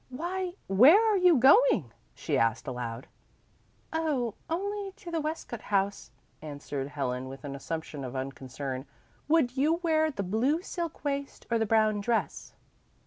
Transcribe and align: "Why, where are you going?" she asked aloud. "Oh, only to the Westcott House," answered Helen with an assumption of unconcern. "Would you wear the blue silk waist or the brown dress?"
"Why, 0.09 0.53
where 0.65 0.99
are 1.11 1.15
you 1.15 1.37
going?" 1.37 1.91
she 2.15 2.35
asked 2.35 2.65
aloud. 2.65 3.05
"Oh, 3.93 4.33
only 4.49 4.93
to 4.93 5.11
the 5.11 5.21
Westcott 5.21 5.61
House," 5.61 6.09
answered 6.41 6.87
Helen 6.87 7.29
with 7.29 7.43
an 7.43 7.53
assumption 7.55 8.03
of 8.03 8.15
unconcern. 8.15 8.87
"Would 9.27 9.57
you 9.57 9.75
wear 9.83 10.09
the 10.09 10.23
blue 10.23 10.63
silk 10.63 11.03
waist 11.03 11.45
or 11.51 11.59
the 11.59 11.67
brown 11.67 12.01
dress?" 12.01 12.55